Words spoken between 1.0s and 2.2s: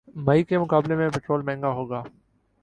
petrol مہنگا ہوگیا